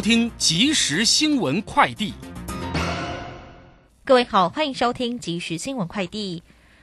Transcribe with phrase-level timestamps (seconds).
[0.00, 2.14] 听即时新闻快递。
[4.04, 6.42] 各位好，欢迎收听即时新闻快递。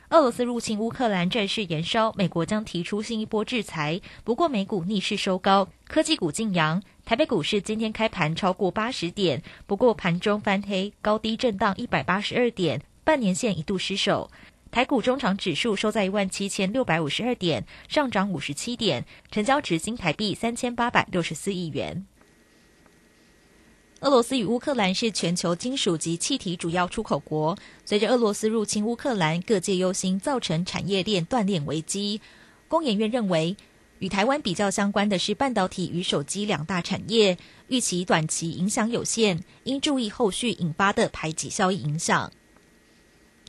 [0.10, 4.00] 俄罗斯入侵乌克兰战事延烧，美国将提出新一波制裁。
[4.24, 6.82] 不过美股逆势收高，科技股晋阳。
[7.04, 14.32] 台北股市今天开盘超过八十点，不过盘中翻黑，高低震荡一百八十二点，半年线一度失守。
[14.72, 22.06] 台股中场指数收在一万七千六百五十二点，上涨五十七点，成交值新台币三千八百六十四亿元。
[24.02, 27.58] 俄罗斯与乌克兰是全球金属及气体主要出口国。
[27.84, 32.22] 随着俄罗斯入侵乌克兰，各界忧心造成产业链断裂危机。
[32.68, 33.58] 工研院认为，
[33.98, 37.40] 与台湾比较相关的是半导体与手机两大产业，
[37.70, 42.32] 预期短期影响有限，应注意后续引发的排挤效益影响。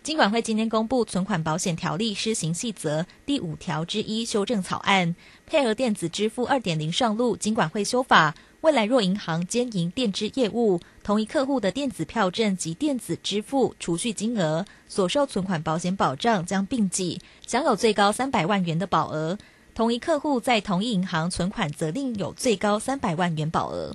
[0.02, 8.34] 金管会今天公布《存款保险条例施行细则》第五条之一修正草案，配合电子支付二点零上路，金管会修法。
[8.62, 19.38] 未来若银行兼营电支业务，同一客户的电子票证及电子支付储蓄金额所受存款保险保障将并计，享有最高三百万元的保额。
[19.76, 23.94] 同一客户在同一银行存款，则另有最高三百万元保额。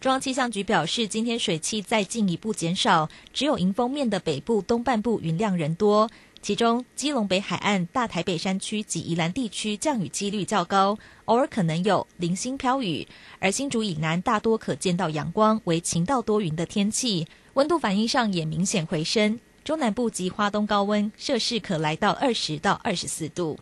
[0.00, 6.10] 中央气象局表示，今天水汽再进一步减少，只有迎风面的北部东半部云量人多。
[6.40, 13.06] 其中，基隆北海岸、大台北山区及宜兰地区降雨几率较高，偶尔可能有零星飘雨；
[13.38, 17.26] 而新竹以南大多可见到阳光，为晴到多云的天气。
[17.54, 23.58] 温度反应上也明显回升，中南部及花东高温摄氏可来到二十到二十四度。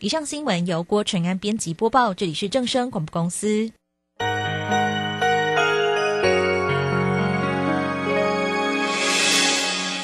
[0.00, 3.70] 以上新闻由郭纯安编辑播报，这里是正声广播公司。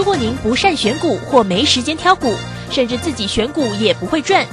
[0.00, 2.34] 如果您不善选股或没时间挑股，
[2.70, 4.46] 甚至自己选股也不会赚，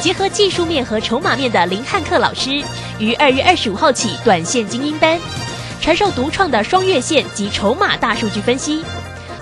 [0.00, 2.62] 结合技术面和筹码面的林汉克老师，
[3.00, 5.18] 于二月二十五号起短线精英班，
[5.80, 8.84] 传授独创的双月线及筹码大数据分析。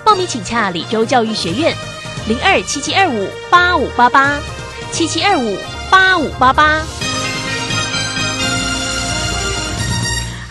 [0.03, 1.75] 报名请洽李州教育学院，
[2.27, 4.39] 零二七七二五八五八八
[4.91, 5.59] 七七二五
[5.91, 7.04] 八五八八。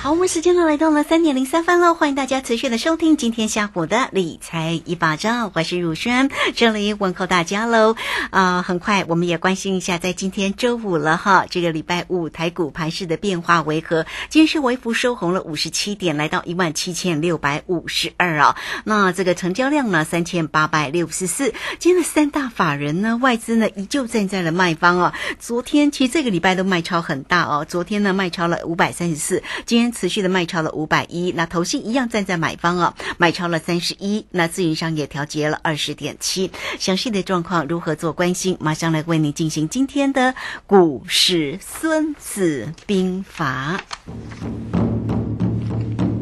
[0.05, 7.97] 好，我们时间呢来到了三点零三分喽，欢迎大家持续的收听今天下午的理财一把照，我是汝轩，这里问候大家喽。
[8.29, 14.05] 啊，很快我们也关心一下，在今天周五了哈，这个礼拜五台股盘势的变化为何？
[14.29, 18.57] 今天是微幅收红了五十七点，来到一万七千六百五十二啊。
[18.85, 21.55] 那这个成交量呢，三千八百六十四。
[21.79, 25.15] 今天的三大法人呢，外资呢依旧站在了卖方啊。
[25.39, 29.94] 昨天其实这个礼拜都卖超很大哦，昨天呢卖超了五百三十四，今天。
[29.95, 36.51] 持续的卖超了五百一，那投信一样站在买方啊，买超了三十一，那自营商也调节了二十点七。
[36.79, 38.59] 详细的状况如何做关心？
[38.61, 40.35] 马上来为您进行今天的
[40.67, 43.81] 股市孙子兵法。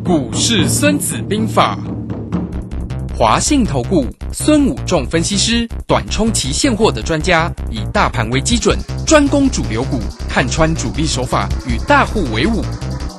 [0.05, 1.79] 股市孙子兵法，
[3.17, 12.63] 华信投顾孙武仲分析师，短冲期现货的专家，以大盘为基准，专攻主流股，看穿主力手法，与大户为伍。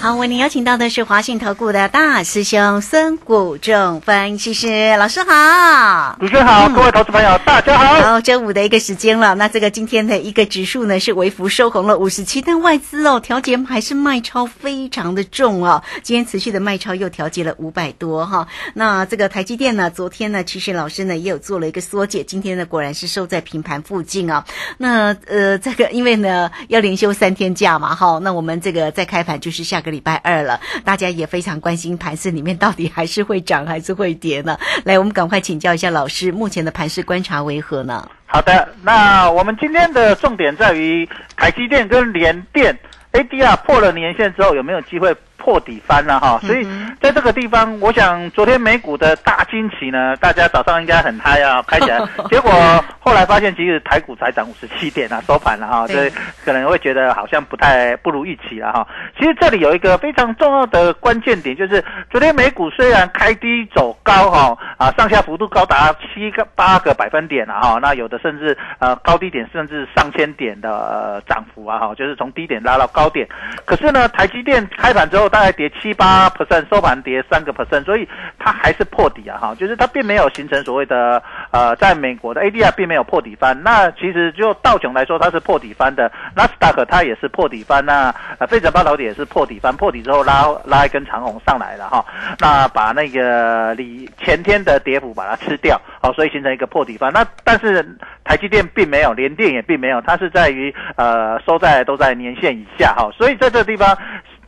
[0.00, 8.12] 好，为您邀请到的是华信投顾的大师兄孙谷仲分析师老师好，主持人好，各位投资朋友大家好。
[8.12, 18.48] 好，周五的一个时间了，那这个今天的一个指数呢是微幅收红了五十七，但外资哦调节还是卖超非常的重哦，今天持续的卖超又调节了五百多哈。
[18.72, 24.46] 那这个台积电呢，昨天呢其实老师呢也有做了一个缩减，今天呢果然是收在平盘附近啊。
[24.78, 29.89] 那呃这个因为呢要连休三天假嘛哈，那我们这个在开盘就是下个。
[29.90, 34.58] 礼拜二了，大家也非常关心盘市里面到底还是会涨还是会跌呢？
[34.84, 38.08] 来，我们赶快请教一下老师，目前的盘市观察为何呢？
[38.26, 42.78] 好的，那我们今天的重点在于台积电跟联电
[43.12, 46.38] ADR 破了年线之后，有没有机会破底翻了哈？
[46.42, 46.64] 所以
[47.00, 51.98] 在这个地方，我想昨天美股的大惊奇呢，大家早上应该很嗨啊，开起来，
[52.30, 52.52] 结果
[53.00, 56.12] 后来发现其实台股才涨五十七点啊，收盘了哈，所以
[56.44, 58.86] 可能会觉得好像不太不如预期了哈。
[59.18, 73.26] 其实这里有一个非常重要的关键点，就是昨天美股虽然开低走高哈，啊上下幅度高达七个八个百分点了哈，那有的甚至呃高低点甚至上千点的呃涨幅啊哈，就是从低点拉到高点。
[73.64, 78.06] 可是呢，台积电开盘之后大概跌七八 percent，收盘跌三个 percent，所以
[78.38, 81.22] 它还是破底啊哈，就是它并没有形成所谓的
[81.52, 83.58] 呃在美国的 ADR 并没有破底翻。
[83.62, 92.04] 那其实就道琼来说，它是破底翻的，纳斯达克它也是破底翻，那呃费城半导体也是破底翻，破底之后拉拉一根长红上来了哈，
[92.40, 97.12] 那把那个里前天的跌幅把它吃掉，好，所以形成一个破底翻。
[97.12, 103.96] 那但是台积电并没有，联电也并没有，它是在于呃收在都在年线以下哈，所以在这地方。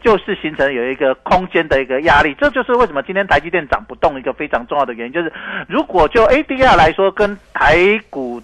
[0.02, 5.12] 就是形成有一个空间的一个压力，这就是为什么今天台积电涨不动一个非常重要的原因。
[5.12, 5.32] 就是
[5.68, 7.76] 如果就 ADR 来说，跟台
[8.10, 8.42] 股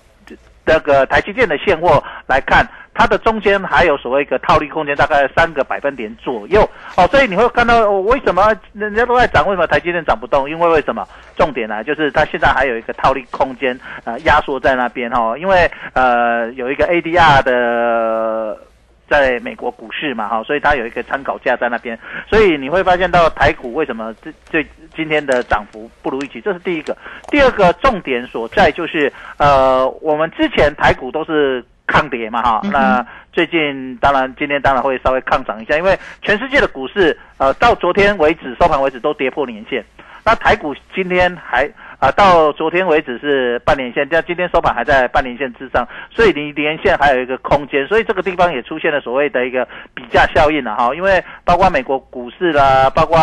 [0.64, 6.68] 那个台积电的现货来看，它的中间还有所谓一个套利空间，大概三个百分点左右。
[6.96, 10.48] 哦，所以你会看到为什么人家都在涨，为什么台积电涨不动？
[10.48, 11.06] 因为为什么？
[11.36, 15.36] 重点呢，就是它现在还有一个套利空间，呃，压缩在那边哈。
[15.38, 18.07] 因为呃，有一个 ADR 的。
[19.08, 24.64] 在美国股市嘛，哈，所以它有一个参考价在那边，所以你会发现到台股为什么这这
[24.94, 26.96] 今天的涨幅不如预期，这是第一个。
[27.28, 39.84] 第二个重点所在就是，呃，我们之前台股都是抗跌嘛，哈，那最近当然今天当然会稍微抗涨一下，因为全世界的股市，呃，到昨天为止收盘为止都跌破年线，
[40.24, 41.70] 那台股今天还。
[41.98, 50.94] 啊，到昨天为止是半年线，但今天收盘还在半年线之上，所以离年线还有一个空间，所以这个地方也出现了所谓的一个比价效应了哈。
[50.94, 53.18] 因为包括美国股市啦，包括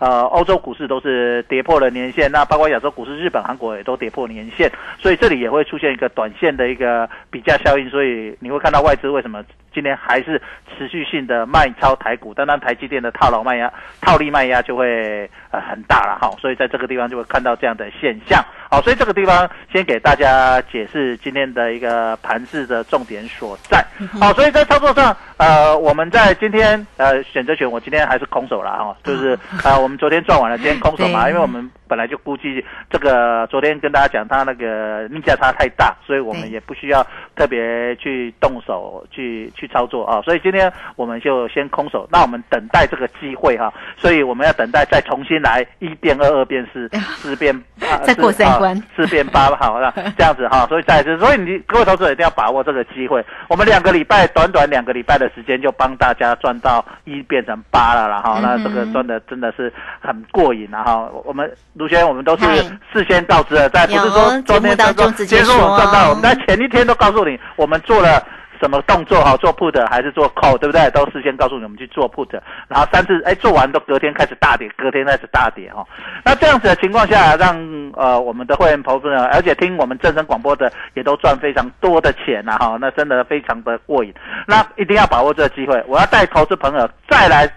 [0.00, 4.68] 呃欧洲股市都是跌破了年线，那包括亚洲股市，日本、韩国也都跌破年线，
[4.98, 10.42] 所以这里也会出现一个短线的一个比价效应，所以你会看到外资为什么今天还是
[10.76, 18.07] 持续性的卖超台股，单单台积电的套牢卖压、套利卖压就会呃很大了哈，所以在这个地方就会看到这样的现。
[18.08, 23.84] 现象，好，所以这个地方先给大家解释今天的一个盘势的重点所在，
[24.18, 31.70] 好，所以在操作上，呃，我们在今天呃选择权，我今天还是空手了哈，就是啊，我们昨天赚完了，今天空手嘛，因为我们。
[31.88, 37.02] 本来就估计这个，昨天跟大家讲，它那个逆价差太大，所以我们也不需要
[37.34, 40.20] 特别去动手去去操作啊。
[40.20, 43.72] 所以今天我们就先空手，那我们等待这个机会哈。
[43.96, 47.58] 所以我们要等待再重新来一变二，二变四， 四变
[47.98, 50.66] 再过三关，四变八，好了， 这样子哈。
[50.68, 53.24] 所以再次，所以你各位投资者一定要把握这个机会。
[53.48, 58.38] 我们两个礼拜，短短两个礼拜的时间，就帮大家赚到一变成八了了哈。
[58.42, 61.08] 那这个赚的真的是很过瘾了哈。
[61.24, 61.50] 我们。
[61.74, 62.44] 卢轩，我们都是
[62.92, 68.20] 事先告知的，在不是说昨天当中直接说我们赚到，我们在前一天都告诉你我们做了
[68.60, 70.90] 什么动作哈，做 put 还是做 call，对不对？
[70.90, 72.30] 都事先告诉你我们去做 put，
[72.68, 75.86] 然后三次哎做完都隔天开始大跌，隔天开始大跌哈。
[76.24, 77.56] 那这样子的情况下，让
[77.94, 84.12] 呃我们的会员投资者，而且听我们正声广播的也都赚非常多的钱呐哈，那真的非常的过瘾。
[84.46, 87.50] 那一定要把握这个机会，我要带投资朋友再来。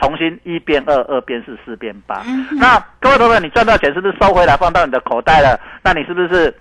[0.00, 2.22] 重新一变二，二变四，四变八。
[2.52, 5.58] 那各位朋友，你赚到钱是不是收回来放到你的口袋了？
[5.82, 6.54] 那你是不是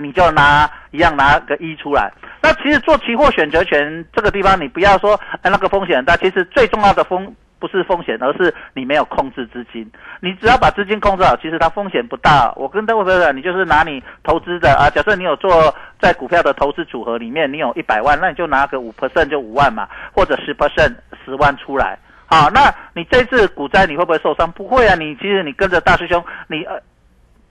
[0.00, 2.10] 你就拿一样拿个一出来？
[2.44, 9.90] 那其实做期货选择权这个地方，你不要说哎那个风险很大，其实最重要的风不是风险，而是你没有控制资金。
[10.20, 12.52] 你只要把资金控制好，其实它风险不大。
[12.56, 21.98] 我跟各位朋友讲，你就是拿你投资的啊，假设你有做在股票的投资组合里面，你有一百万，那你就拿个五 percent 就五万嘛，或者十 percent 十万出来。
[22.26, 24.52] 好，那你这次股灾你会不会受伤？
[24.52, 26.78] 不会啊，你其实你跟着大师兄，你呃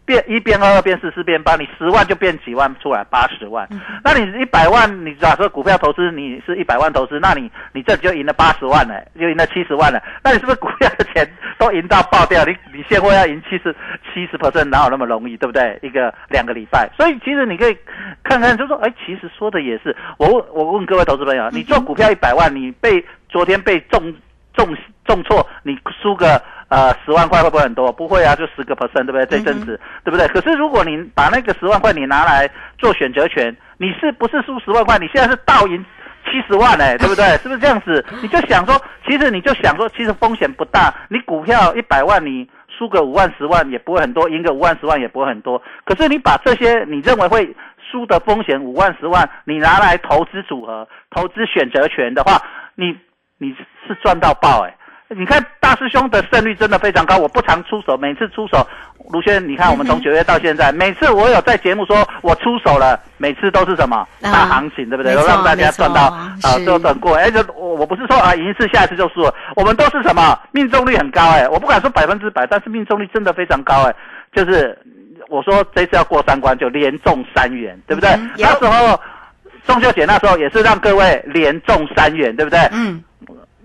[0.05, 3.67] 变一变二，二变四，四变八，你十万就变几万出来，八十万。
[4.03, 10.01] 那你一百万，你假设股票投资你是一百万投资，那你你这就赢了八十万了，就赢了七十万了。
[10.23, 11.25] 那你是不是股票的钱
[11.57, 12.43] 都赢到爆掉？
[12.43, 13.73] 你你现货要赢七十
[14.13, 15.79] 七十 percent，哪有那么容易，对不对？
[15.81, 17.77] 一个两个礼拜，所以其实你可以
[18.23, 19.95] 看看，就说哎，其实说的也是。
[20.17, 24.13] 我问我问各位投资朋友，你做股票一百万，你被昨天被中。
[24.55, 24.67] 重
[25.03, 26.39] 重挫，你输个
[26.73, 27.91] 呃十万块会不会很多？
[27.91, 29.25] 不会啊，就十个 percent，对不对？
[29.27, 30.27] 这阵子，对不对？
[30.29, 32.49] 可是如果你把那个十万块你拿来
[32.79, 34.97] 做选择权，你是不是输十万块？
[34.97, 35.85] 你现在是倒赢
[36.25, 37.25] 七十万哎，对不对？
[37.37, 38.03] 是不是这样子？
[38.23, 40.91] 你就想说，其实你就想说，其实风险不大。
[41.09, 45.61] 你股票一百万，你输个五万十万也不会很多，赢个五万十万也不会很多。
[45.85, 47.55] 可是你把这些你认为会
[47.91, 52.41] 输的风险五万十万，你拿来投资组合、投资选择权的话，
[52.73, 52.97] 你
[53.37, 53.55] 你
[53.87, 54.75] 是赚到爆哎！
[55.09, 58.65] 你看大师兄的胜率真的非常高，我不常出手，每次出手，
[59.11, 65.13] 卢轩，你看我们从九月到现在，每次我有在节目说我出手了，每次都是什么大行情，对不对？
[65.13, 67.15] 让大家赚到啊是，都等过。
[67.15, 73.95] 哎，这我我不是说啊赢一次下一次就输了，我们都是什么命中率很高哎，我不敢说百分之百，但是命中率真的非常高哎，
[74.33, 74.75] 就是
[75.29, 78.09] 我说这次要过三关就连中三元，对不对？
[78.11, 78.99] 嗯那时候
[79.65, 82.59] 中秋节那时候也是让各位连中三元，对不对？
[82.71, 83.03] 嗯，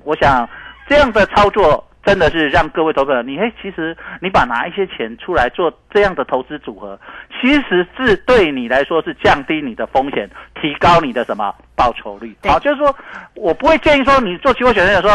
[0.04, 0.48] 我想
[0.88, 6.98] 这样的操作真的是让各位投资者，你嘿，其实你把拿一些钱出来做这样的投资组合，
[7.40, 10.28] 其实是对你来说是降低你的风险，
[10.60, 12.36] 提高你的什么报酬率。
[12.44, 12.94] 好，就是说
[13.34, 15.10] 我不会建议说你做期货选择说，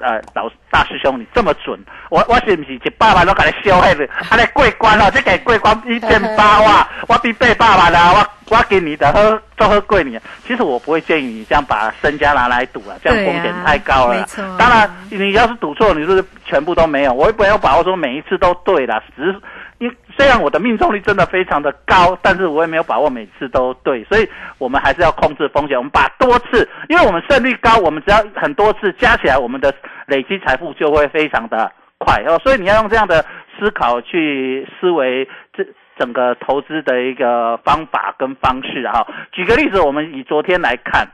[0.00, 1.78] 呃，老大师兄你这么准，
[2.10, 4.04] 我我是不是一百万都给你烧黑的？
[4.30, 10.18] 啊，你过关了，这个过关一千八哇， 我比八百万啦，我我给你的喝都喝贵你。
[10.46, 14.26] 其实我不会建议你这样把身家拿来赌了，这样风险太高了。
[14.58, 17.12] 当然，你要是赌错，你就是全部都没有。
[17.12, 19.40] 我也没有把握说每一次都对啦，只是
[19.78, 24.28] 因虽然我的命中率真的非常的高，但是我也没有把握每次都对，所以
[24.58, 25.76] 我们还是要控制风险。
[25.76, 29.74] 我们把多次，因为我们胜率高，我们只要很多次加起来，我们的
[30.06, 32.40] 累积财富就会非常的快哦。
[32.42, 33.24] 所以你要用这样的
[33.58, 35.66] 思考去思维这。
[35.98, 41.08] 整个投资的一个方法跟方式哈，举个例子，我们以昨天来看，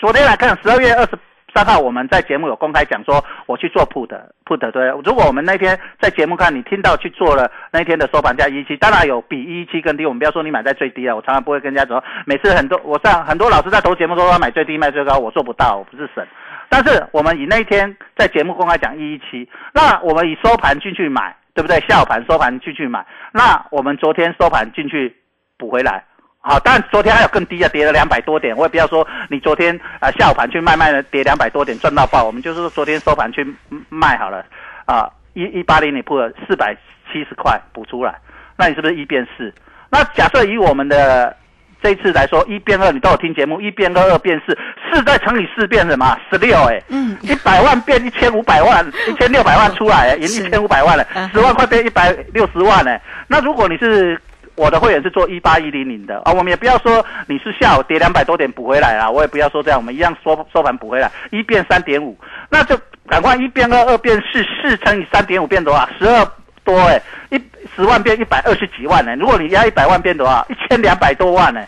[0.00, 1.16] 昨天来看，十二月二十
[1.54, 4.08] 三号我们在节目有公开讲说，我去做 put
[4.44, 4.88] put 对。
[5.04, 10.04] 如果我们那天在节目看，你听到去做了那天的收盘价一七，当然有比一七更低。
[10.04, 16.26] 我们不要说你买在最低啊，我常常不会跟人家说，每次很多我上很多老师在投节目说要买最低卖最高，我做不到，我不是神。
[16.68, 21.78] 但是我们以那一天在节目公开讲一一七，那我们以收盘进去买，对不对？
[21.86, 25.14] 下午盘收盘进去买，那我们昨天收盘进去
[25.56, 26.04] 补回来。
[26.46, 28.54] 好，但昨天还有更低的，跌了两百多点。
[28.54, 32.22] 我也不要说你昨天啊、呃、下午盘去卖卖了，跌两百多点赚到爆。
[32.22, 33.46] 我们就是说昨天收盘去
[33.88, 34.44] 卖好了
[34.84, 36.76] 啊，一一八零你破了四百
[37.10, 38.14] 七十块补出来，
[38.58, 39.50] 那你是不是一变四？
[39.88, 41.34] 那假设以我们的
[41.82, 44.54] 这一次来说，一变二你都有听节目，一变二二变四，
[44.92, 46.14] 四再乘以四变什么？
[46.30, 52.98] 十六哎，嗯，一百万变一千五百万，一千六百万出来，赢一千五百万了嗯，十万块变一百六十万呢。
[53.28, 54.20] 那如果你是
[54.56, 62.16] 我的会员是做一八一零零的啊，我们也不要说你是下午跌两百多点补回来啊，我也不要说这样，我们一样收收盘补回来，一变三点五，
[62.48, 65.88] 那就赶快一变二，二变四，四乘以三点五变多少？
[65.98, 66.26] 十二
[66.64, 67.42] 多哎、一
[67.76, 70.46] 十万变一百二十几万呢、如果你压一百万变多少？
[70.48, 71.62] 一千两百多万呢、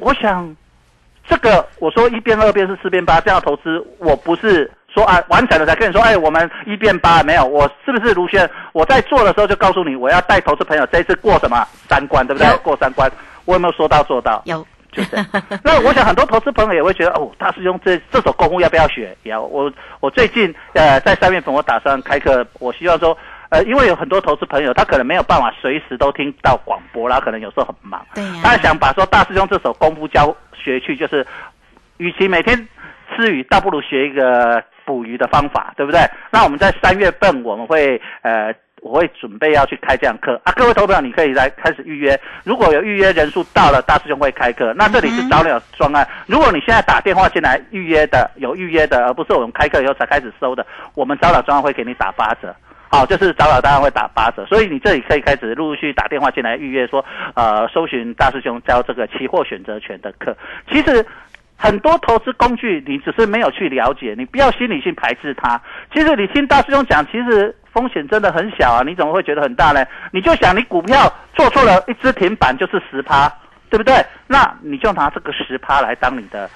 [0.00, 0.56] 我想
[1.28, 8.48] 这个我说一变二变是四变八这样的投资，我不是说啊完成了才跟你说，哎，我们一变八没有，我是不是卢轩？
[8.72, 12.56] 我在做的时候就告诉你，我要带投资朋友这一次过什么三关，对不对有？
[12.58, 13.12] 过三关，
[13.44, 14.40] 我有没有说到做到？
[14.46, 15.26] 有， 就这样。
[15.62, 19.14] 那我想很多投资朋友也会觉得，哦，大师兄这这首功夫要不要学？
[19.22, 19.42] 也要。
[19.42, 23.16] 我我最近呃在三月份我打算开课，我希望说。
[23.48, 28.04] 呃，因为有很多投资朋友，他可能没有办法随时都听到广播啦，可能有时候很忙。
[28.12, 31.24] 对呀、他想把说大师兄这首功夫教学去，就是，
[31.98, 32.56] 与其每天
[33.14, 36.00] 吃鱼，倒不如学一个捕鱼的方法，对不对？
[36.30, 38.54] 那我们在三月份我们会呃。
[38.82, 42.16] 我会准备要去开这样课啊，各位投资朋友，你可以来开始预约。
[42.44, 44.72] 如果有预约人数到了，大师兄会开课。
[44.76, 50.64] 那这里是早鸟专案，如果你现在打电话进来预约的，有预约的，而不是我们开课以后才开始收的，
[50.94, 52.54] 我们早鸟专案会给你打八折。
[52.88, 60.36] 好，就是早鸟当然会打八折，所以你这里可以开始陆续打电话进来预约说，呃，搜寻大师兄教这个期货选择权的课。
[60.70, 61.04] 其实
[61.56, 65.60] 很多投资工具你只是没有去了解，你不要心理性排斥它。
[65.92, 69.84] 其实你听大师兄讲，其实风险真的很小啊，你怎么会觉得很大呢？
[70.12, 73.32] 你就想你股票做错了一只停板就是十趴，
[73.70, 73.94] 对不对？
[74.26, 76.48] 那你就拿这个十趴来当你的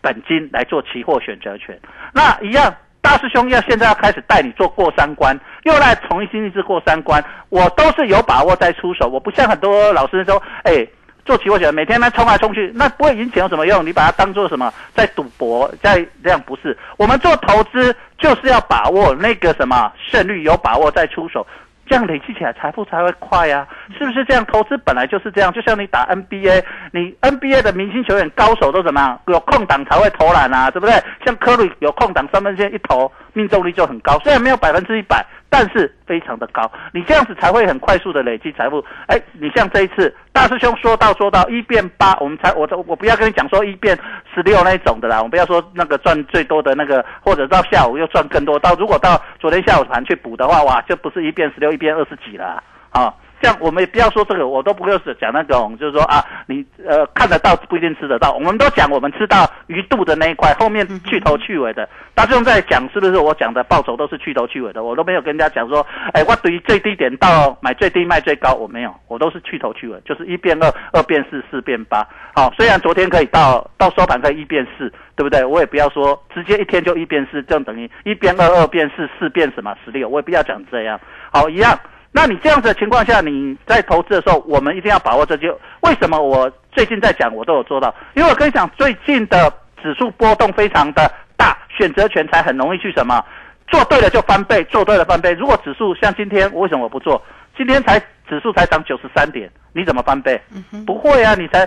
[0.00, 1.78] 本金来做期货选择权，
[2.12, 2.74] 那一样。
[3.04, 10.86] 大师兄要现在要开始带你做过三关，又来重新一次过三关，我都是有把握在出手，我不像很多老师说，哎，
[11.24, 13.84] 做期货选每天呢冲来冲去，那不会赢钱有什么用？
[13.84, 16.76] 你把它当做什么，在赌博，在这样不是？
[16.96, 21.46] 我们做投资就是要把握那个什么胜率，有把握再出手。
[21.84, 23.66] 这样累积起来财富才会快呀、
[23.98, 24.46] 是不是这样？
[24.46, 26.62] 投资本来就是这样，就像你打 NBA，
[26.92, 29.20] 你 NBA 的明星球员高手都怎么样？
[29.26, 30.94] 有空档才会投篮啊，对不对？
[31.26, 38.82] 像科里有空档三分线一投，命中率就很高，虽然没有百分之一百，但是非常的高，你这样子才会很快速的累积财富。
[39.06, 43.94] 哎，你像这一次大师兄说到说到一变八，我们才我我不要跟你讲说一变
[44.34, 53.12] 十六那一种的啦，我们不要说那个赚最多的那个，或者到下午又赚更多，到如果到昨天下午盘去补的话，哇，就不是一变十六，一变二十几了啊。
[53.48, 58.32] 样我们也不要说这个，我都不会是讲那种，就是说啊，你呃看得到不一定吃得到。
[58.32, 61.88] 我们都讲我们吃到鱼肚的那一块，后面去头去尾的。
[62.14, 64.84] 大众在讲是不是我讲的报酬都是去头去尾的？
[64.84, 72.06] 我都没有跟人家讲说，哎，我对于最低点到买最低卖最高，我没有，我都是去头去尾，就是一变二，二变四，四变八。
[72.34, 75.44] 好，虽然昨天可以到到收盘可以一变四，对不对？
[75.44, 81.00] 我也不要说直接一天就一变四，这样等于一变二，二变四，四变什么十六，我也不要讲这样。
[81.32, 81.78] 好，一样。
[82.14, 89.50] 那你这样子的情况下，你在投资的时候，我们一定要把握这就为什么我最近在讲，我都有做到，因为我跟你讲，最近的
[89.82, 93.24] 指数波动非常的大，选择权才很容易去什么
[93.66, 95.32] 做对了就翻倍，做对了翻倍。
[95.32, 97.20] 如果指数像今天，为什么我不做？
[97.56, 100.38] 今天才指数才涨九十三点，你怎么翻倍？
[100.86, 101.66] 不会啊，你才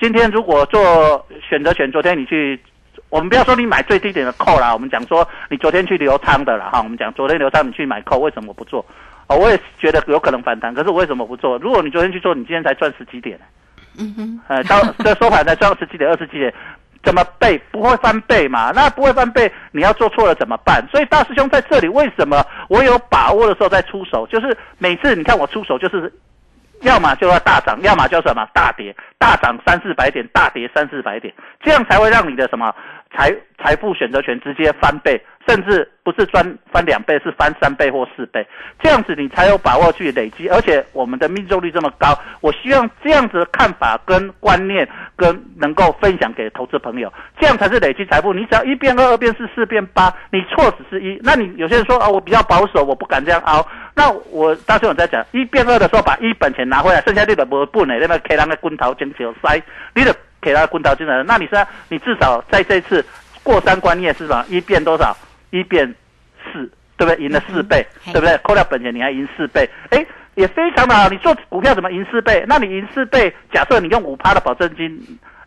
[0.00, 2.60] 今天如果做选择权，昨天你去，
[3.08, 8.84] 我们不要说你买最低点的扣啦，我们讲说你昨天去留仓的了哈，我们讲昨天留仓你去买扣，为什么不做？
[9.32, 11.56] 哦，我也觉得有可能反弹，可是我为什么不做？
[11.58, 13.38] 如果你昨天去做，你今天才赚十几点，
[13.98, 16.52] 嗯哼，呃，到 这收盘才赚十几点、二十几点，
[17.02, 18.70] 怎么倍不会翻倍嘛？
[18.74, 20.86] 那不会翻倍，你要做错了怎么办？
[20.90, 24.26] 所以大师兄在这里为什么我有把握的时候再出手？
[24.26, 26.12] 就是每次你看我出手，就是
[26.82, 32.74] 要么就要大涨，要么就什么大跌，大涨三四百点，大跌三四百点，这样才会让你的什么
[33.16, 35.20] 财财富选择权直接翻倍。
[35.46, 38.46] 甚至不是翻翻两倍，是翻三倍或四倍，
[38.80, 40.48] 这样子你才有把握去累积。
[40.48, 48.32] 而且我们的命中率这么高，我希望这样子的看法跟观念跟能够分享给投资朋友，这样才是累积财富。
[48.32, 51.18] 你只要一变二，二变四，四变八，你错只是一。
[51.22, 53.66] 那你有些人说啊，我比较保守，我不敢这样熬。
[53.94, 59.62] 那我当时我在讲一变二的时候，把一本钱拿回来，剩下你的不不呢，那个给他个滚头金球塞，
[59.94, 63.04] 你的给他滚头金的，那你说你至少在这次
[63.42, 64.44] 过三关，你也是吧？
[64.48, 65.16] 一变多少？
[65.52, 65.86] 一变
[66.42, 67.24] 四，对不对？
[67.24, 68.36] 赢了四倍，对不对？
[68.38, 70.04] 扣掉本钱，你还赢四倍，哎，
[70.34, 71.08] 也非常的好。
[71.08, 72.44] 你做股票怎么赢四倍？
[72.48, 74.98] 那你赢四倍，假设你用五趴的保证金，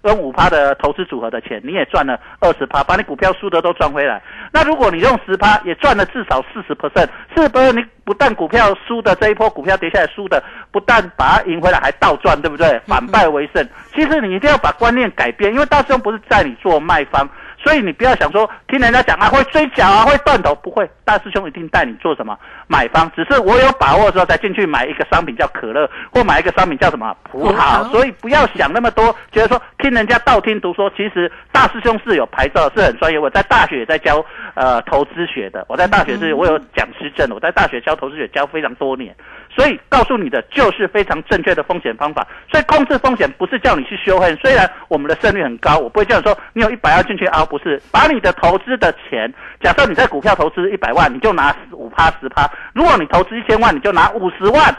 [0.04, 4.22] 用五趴的投资组合的钱，你也赚了二十趴，把你股票输的都赚回来。
[4.52, 12.80] 那如果你用十趴，也赚了至少四十 percent，四十 percent，你不但股票输的这一波股票跌下来输的，不但把它赢回来，还倒赚，对不对？
[12.86, 13.68] 反败为胜。
[13.96, 17.28] 其实你一定要把观念改变，因为大师兄不是在你做卖方。
[17.66, 23.12] 所以你不要想说听人家讲啊会追缴啊会断头，不会，大师兄一定带你做什么买方。
[23.16, 27.84] 只是我有把握的时候才进去买一个商品叫可乐，或买一个商品叫什么葡萄。
[27.90, 30.88] 所以不要想那么多，觉得说听人家道听途说。
[30.96, 33.18] 其实大师兄是有牌照，是很专业。
[33.18, 34.24] 我在大学也在教
[34.54, 39.16] 呃投资学的，我在大学是我有讲师证，我在大学教投资学教非常多年。
[39.50, 42.28] 所以告诉你的就是非常正确的风险方法。
[42.52, 54.76] 所以控制风险不是叫你去修恨，虽然我们的胜率很高，我不会叫你说你有一百要进去熬，不是把你的投资的钱，假设你在股票投资一百万，你就拿五趴十趴；如果你投资一千万，你就拿五十万。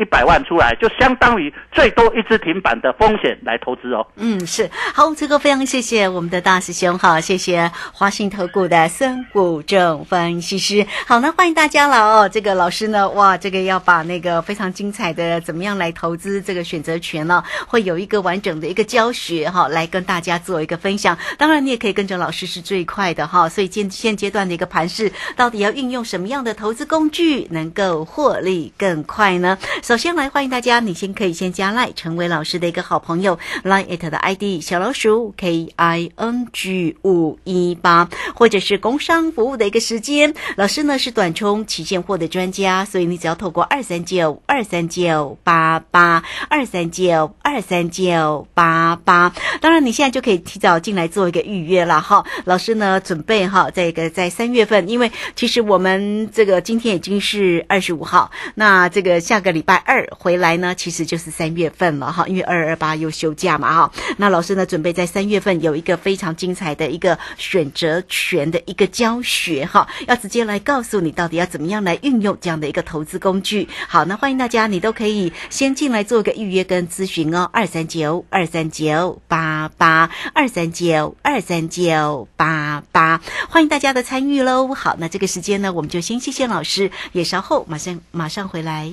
[0.00, 4.06] 一百万出来，就相当于最多一只停板的风险来投资哦。
[4.16, 10.86] 嗯，是好，这个非常谢谢我们的大师兄哈，谢谢华信投顾的孙谷正分析师。
[11.06, 12.26] 好，那欢迎大家了哦。
[12.26, 21.18] 这个老师呢，哇，这个要把那个非常精彩的怎么样来投资这个选择权呢，会有一个完整的一个教学哈，来跟大家做一个分享。
[21.36, 23.46] 当然，你也可以跟着老师是最快的哈。
[23.50, 29.58] 所以现现阶段的一个盘势，到底要运用什么样的投资工具，能够获利更快呢？
[29.90, 33.36] 首先来欢迎大家，你先可以先加赖，成为老师的一个好朋友。
[33.64, 40.32] Line it 的 ID 小老鼠 K I N G 五一八，或者是工商服务的一个时间。
[40.54, 49.34] 老师呢是短冲期现货的专家，所以你只要透过二三九二三九八八二三九二三九八八。
[49.60, 52.24] 当然你现在就可以提早进来做一个预约了哈。
[52.44, 63.92] 老师呢准备哈，这个在三月份，因为其实我们这个今天已经是二十五号，那这个下个礼拜二回来呢，其实就是三月份了哈，因为二二八又休假嘛哈。
[64.16, 73.68] 那老师呢，准备在三月份有一个非常精彩的一个选择权的一个教学哈，要直接来告诉你到底要怎么样来运用这样的一个投资工具。
[73.88, 84.74] 好，那欢迎大家，你都可以先进来做个预约跟咨询哦，二三九二三九八八二三九二三九八八，欢迎大家的参与喽。
[84.74, 88.92] 好，那这个时间呢，我们就先谢谢老师，也稍后马上马上回来。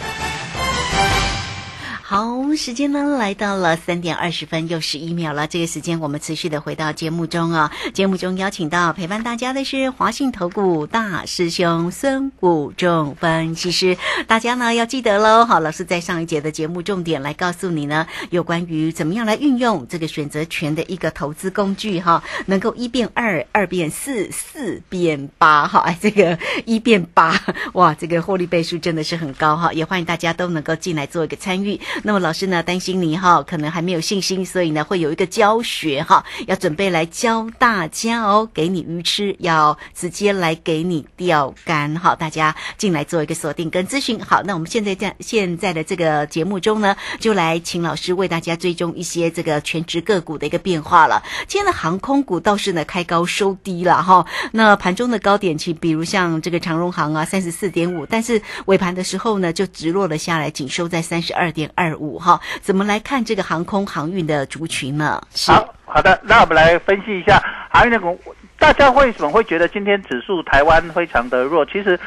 [2.11, 5.47] 好，时间呢来到了三点二十分又十一秒了。
[5.47, 7.71] 这个时间我们持续的回到节目中啊。
[7.93, 13.95] 节目中邀请到陪伴大家的是华信投顾大师兄孙武仲分析师。
[14.27, 15.45] 大家呢要记得喽。
[15.45, 25.79] 好，老师在上一节的节目重点来告诉你呢，有关于怎么样来运用这个选择权的一个投资工具哈，能够一变二，二变四，四变八哈。
[25.79, 27.39] 哎，这个一变八，
[27.71, 29.71] 哇，这个获利倍数真的是很高哈。
[29.71, 31.79] 也欢迎大家都能够进来做一个参与。
[32.03, 44.19] 那么老师呢担心你哈，可能还没有信心，所以呢会有一个教学哈，要准备来教大家哦，给你鱼吃，要直接来给你钓竿哈，大家进来做一个锁定跟咨询。
[44.19, 51.21] 好，那我们现在在现在的这个节目中呢，就来请老师为大家追踪一些这个全职个股的一个变化了。
[51.47, 61.90] 今天的航空股倒是呢开高收低了哈，那盘中的高点期，比如像这个长荣航啊三十四点五，但是尾盘的时候呢就直落了下来，仅收在三十二点二。
[61.95, 65.21] 五哈，怎么来看这个航空航运的族群呢？
[65.47, 68.19] 好好的，那我们来分析一下航运的股。
[68.57, 71.65] 大家为什么会觉得今天指数台湾非常的弱？
[71.65, 71.99] 其实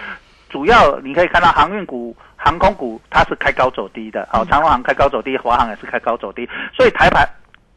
[0.48, 4.28] 主要你可以看到航运股、航空股它是开高走低的。
[4.30, 7.28] 好，长荣航开高走低，华航也是开高走低，所以台盘。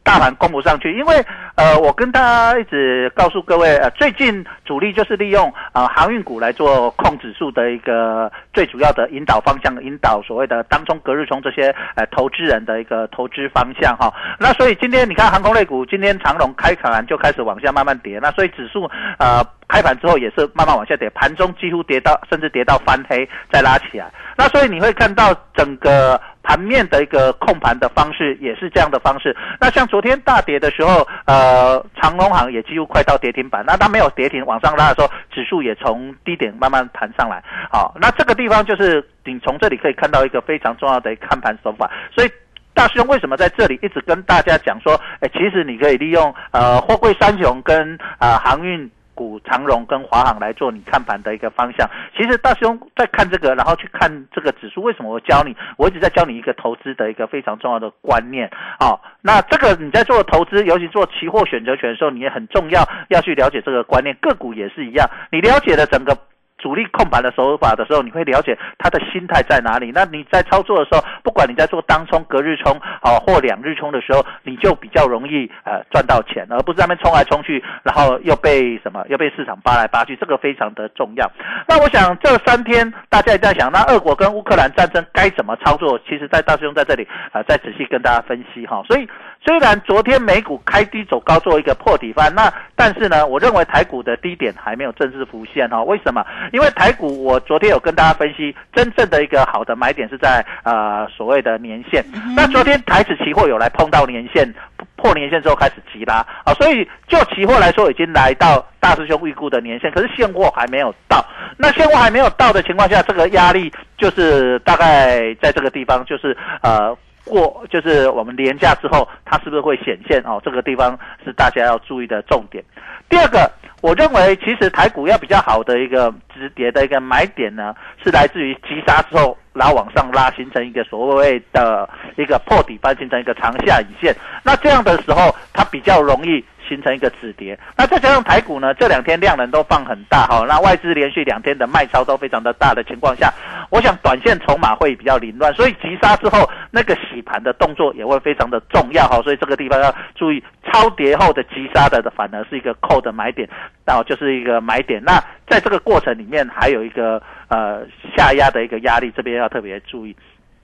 [0.08, 1.22] 大盘攻不上去，因为
[1.56, 14.14] 呃，我跟大家一直告诉各位，呃，最近主力就是利用呃航运股来做控指数的一个最主要的引导方向，引导所谓的当中、隔日冲这些呃投资人的一个投资方向哈。
[14.40, 18.90] 那所以今天你看航空类股，今天长龙开盘就开始往下慢慢跌，那所以指数
[19.20, 24.10] 呃开盘之后也是慢慢往下跌，盘中几乎跌到甚至跌到翻黑再拉起来。
[24.38, 26.18] 那所以你会看到整个。
[26.48, 29.36] 盘面的一个控盘的方式也是这样的方式。
[29.60, 33.66] 那像昨天大跌的时候，呃，长隆行也几乎快到跌停板。
[33.68, 37.44] 那它没有跌停，往上拉的时候，指数也从低点慢慢弹上来。
[37.70, 41.92] 好，那这个地方就是你从这里可以看到一个非常重要的看盘手法。
[42.16, 42.32] 所以
[42.74, 48.90] 大师兄为什么在这里一直跟大家讲说，哎，其实你可以利用呃货柜三雄跟啊航运。
[49.18, 51.90] 股长荣跟华航来做你看盘的一个方向。
[52.16, 54.84] 其实大师兄在看这个，然后去看这个指数。
[54.84, 55.58] 为什么我教你？
[55.78, 58.52] 我一直在教你一个投资的一个非常重要的观念。
[58.80, 64.16] 好，那这个你在做投资，尤其做期货选择权的时候，你也很重要要去了解这个观念。
[64.22, 66.16] 个股也是一样，你了解了整个。
[66.58, 69.92] 主力控盘的手法的时候，你会了解他的心态在哪里。
[69.94, 81.32] 那你在操作的时候，不管你在做当冲、隔日冲啊或两日冲的时候，你就比较容易呃赚到钱，而不是那边冲来冲去，然后又被什么又被市场扒来扒去，这个非常的重要。
[81.68, 86.00] 那我想这三天大家也在想，那俄国跟乌克兰战争该怎么操作？
[86.08, 88.82] 其实，在大师兄在这里啊，再仔细跟大家分析哈。
[88.88, 89.08] 所以。
[89.44, 95.82] 虽然昨天美股开低走高，做一个破底翻，那但是呢，我认为台股的低点还没有正式浮现哈。
[95.84, 96.26] 为什么？
[96.52, 102.04] 因为台股我昨天有跟大家分析，真正的一个好的买点是在呃所谓的年线。
[102.36, 104.54] 那昨天台指期货有来碰到年线，
[104.98, 111.26] 破年线之后开始急拉啊，所以就期货来说，已经来到大师兄预估的年线，可是现货还没有到。
[111.58, 116.98] 那现货还没有到的情况下，这个压力就是大概在这个地方，就是呃。
[117.28, 120.42] 过就是我们廉价之后，它是不是会显现哦？
[120.44, 122.64] 这个地方是大家要注意的重点。
[123.10, 123.50] 第二个，
[123.82, 134.16] 我认为其实台股要比较好的一个止跌的一个买点呢，是来自于急杀之后，然后往上拉，形成一个所谓的一个破底翻，形成一个长下影线。
[134.44, 136.44] 那这样的时候，它比较容易。
[136.68, 143.34] 形成一个止跌，那再加上台股呢，这两天量能都放很大哈，那外资连续两天的卖超都非常的大的情况下，
[143.70, 153.48] 我想短线筹码会比较凌乱，所以急杀之后那个洗盘的动作也会非常的重要哈，所以这个地方要注意，超跌后的急杀的反而是一个扣的买点，
[153.86, 155.02] 然后就是一个买点。
[155.04, 160.16] 那在这个过程里面还有一个呃下压的一个压力，这边要特别注意。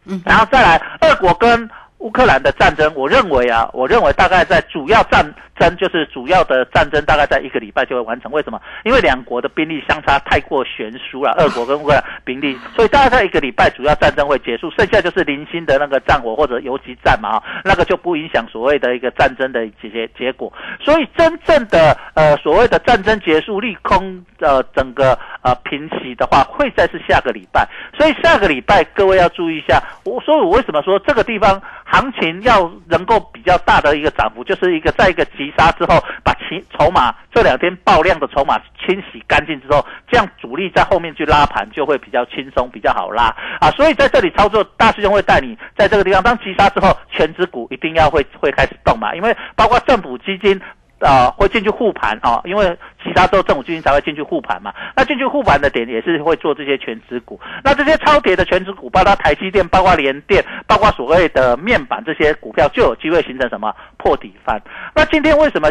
[0.05, 1.69] 嗯，然后再来，二国跟
[2.03, 5.25] 乌克兰的战争，我认为啊，我认为大概在主要战。
[5.55, 8.31] 争就是主要的战争，大概在一个礼拜就会完成。
[8.31, 8.59] 为什么？
[8.83, 20.51] 因为两国的兵力相差太过悬殊了， 俄国跟乌克兰兵力，所以大概在一个礼拜，主要战争会结束，剩下就是零星的那个战火或者游击战嘛，那个就不影响所谓的一个战争的结结果。
[20.83, 27.69] 所以真正的呃所谓的战争结束、利空呃整个呃平息的话，会在是下个礼拜。
[27.95, 29.79] 所以下个礼拜各位要注意一下。
[30.03, 31.61] 我所以，我为什么说这个地方？
[31.93, 43.25] 行情要能够比较大的一个涨幅，就是一个在一个急杀之后，把其筹码这两天爆量的筹码清洗干净之后，这样主力在后面去拉盘就会比较轻松，比较好拉
[43.59, 43.69] 啊。
[43.69, 50.59] 所以在这里操作，大师兄会带你在这个地方当急杀之后，全指股一定要会会开始动嘛，因为包括政府基金。
[51.03, 54.73] 啊，会进去护盘啊，因为其他州政府基金才会进去护盘嘛。
[54.95, 57.39] 那进去护盘的点也是会做这些全值股。
[57.63, 64.61] 那这些超跌的全值股，包括台积电、包括联电、包括所谓的面板这些股票，就有机会形成什么破底翻。
[64.95, 65.69] 那今天为什么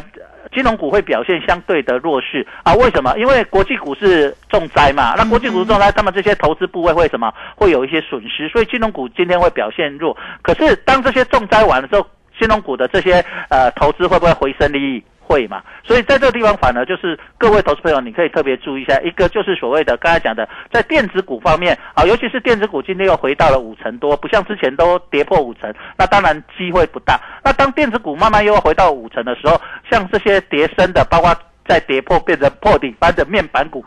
[0.52, 2.74] 金融股会表现相对的弱势啊？
[2.74, 3.16] 为什么？
[3.18, 5.14] 因为国际股市重灾嘛。
[5.16, 7.32] 那国际股市重灾，他们这些投资部位会什么？
[7.56, 10.16] 会有一些损失，所以金融股今天会表现弱。
[10.42, 12.06] 可是当这些重灾完了之后，
[12.38, 15.02] 金融股的这些呃投资会不会回升利益？
[15.22, 15.62] 会嘛？
[15.84, 18.98] 所以在这个地方，反而就是各位投资朋友，你可以特别注意一下。
[19.00, 27.20] 一个就是所谓的刚才讲的，在电子股方面啊，尤其是电子股今天又回到了五成多，不像之前都跌破五成，那当然机会不大。
[27.44, 31.34] 那当电子股慢慢又要回到五成的时候，像这些跌升的，包括
[31.66, 33.84] 在跌破变成破顶般的面板股。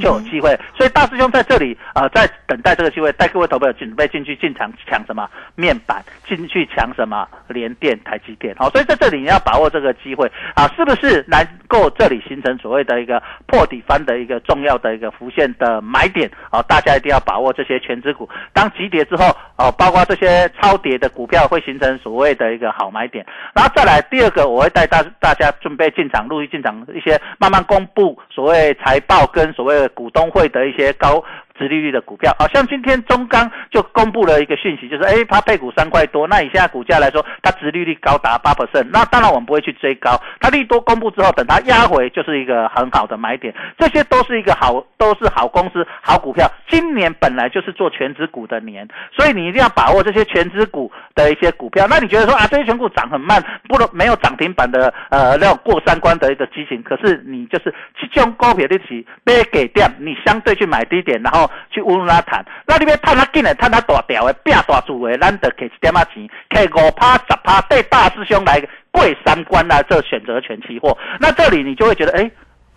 [0.00, 8.54] 就有机会，所以大师兄在这里啊，在等待这个机会，带各位投朋友准备进去进场抢什么面板，进去抢什么联电、台积电。
[8.56, 16.60] 好，所以在这里你要把握这个机会啊，是不是能够这里形成所谓的一个破底翻的一个重要的一个浮现的买点啊？
[16.62, 19.24] 大家一定要把握这些全指股，当急跌之后
[19.56, 23.24] 哦，包括这些超跌的股票会形成所谓的一个好买点。
[23.54, 29.85] 然后再来第二个，我会带大大家准备进场，陆续进场一些慢慢公布所谓财报跟所谓。
[29.88, 31.22] 股东会的一些高。
[31.58, 46.46] 值利率的股票，好像今天中钢就公布了一个讯息，就是哎，它配股三块多，那以现在股价来说，它值利率高达八 percent，那当然我们不会去追高，它利多公布之后，等它压回就是一个很好的买点，这些都是一个好，都是好公司、好股票。
[46.68, 51.86] 今年本来就是做全指股的年，所以你一定要把握这些全指股的一些股票。
[51.88, 61.50] 那你觉得说啊，这些全股涨很慢，不能没有涨停板的呃，那种过三关的一个激情，可是你就是去将高撇的起被给掉，你相对去买低点，然后。
[61.70, 68.58] 去温拉谈，那你边探他紧的，探他大条的，变大注的，咱得给一点仔钱，给五趴十趴，对大师兄来
[68.90, 72.30] 过三关来做选择权期货，那这里你就会觉得，哎。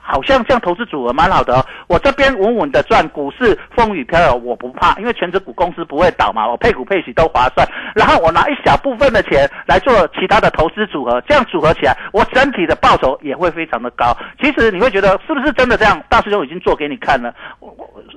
[0.09, 7.67] 好像这样投资组合蛮好的哦，我这边稳稳的赚，股市风雨飘摇我不怕，因为全职股公司不会倒嘛，我配股配息都划算。
[7.95, 14.15] 然后我拿一小部分的钱来做其他的投资组合，这样组合起来，我整体的报酬也会非常的高。
[14.41, 16.01] 其实你会觉得是不是真的这样？
[16.09, 17.33] 大师兄已经做给你看了。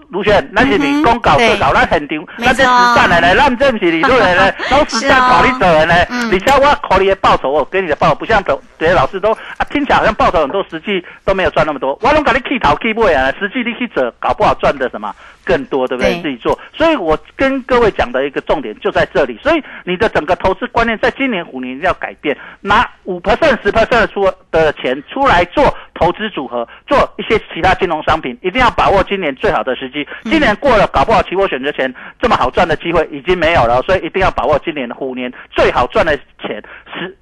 [0.09, 5.95] 卢轩，那是你公搞特搞，那很牛，那这实战的呢，让正是你做的呢，都实战考虑走人呢。
[6.31, 8.43] 你像我考虑的报酬，我给你的报酬不像
[8.77, 11.99] 别的老师都啊，听起来好像报酬很多，实际都没有赚那么多。
[12.01, 15.13] 我拢给你去头去尾啊，实际你去做，搞不好赚的什么
[15.45, 16.23] 更多，对不对？
[16.23, 16.57] 自己做。
[16.73, 19.37] 所以我跟各位讲的一个重点就在这里。
[19.43, 30.07] 所以你的整个投资观念，在今年虎年要改变，拿五 percent、十 percent 出的钱出来做投资组合，做一些其他金融商品，一定要把握今年最好的时机。
[30.23, 36.63] 今年过了，搞不好期货选择权这么好赚的机会已经没有了，所以一定要把握今年的虎年最好赚的钱
[36.95, 37.19] 是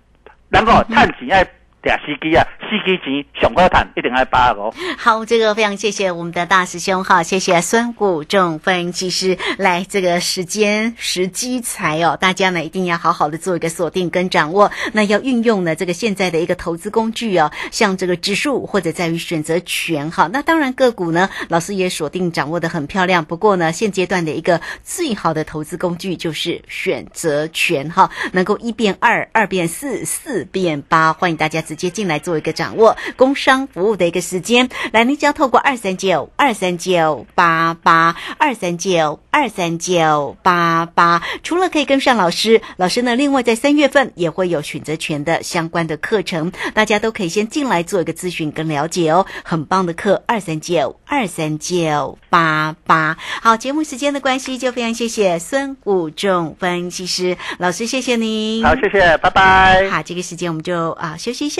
[0.50, 1.46] 能够探几爱。
[1.82, 4.74] 嗲司机啊，司机钱上好谈，一定要把握。
[4.98, 14.70] 好，这个非常谢谢我们的大师兄哈，谢谢孙谷仲分析师来这个时间时机财哦，大家呢一定要好好的做一个锁定跟掌握。
[14.92, 20.28] 那要运用呢这个现在的一个投资工具哦，像这个指数或者在于选择权哈。
[20.30, 23.24] 那当然个股呢，老师也锁定掌握的很漂亮。
[23.24, 31.64] 不过呢，现阶段的一个最好的投资工具就是选择权哈，能够一变二，二变四，四变八，欢迎大家。
[31.70, 53.16] 直接进来做一个掌握工商服务的一个时间，来，您只要透过二三九二三九八八二三九二三九八八，除了可以跟上老师，老师呢，另外在三月份也会有选择权的相关的课程，大家都可以先进来做一个咨询跟了解哦，很棒的课，二三九二三九八八。
[53.40, 58.64] 好，节目时间的关系，就非常谢谢孙武仲分析师老师，谢谢您。
[58.64, 59.88] 好，谢谢，拜拜。
[59.88, 61.59] 好，这个时间我们就啊休息一下。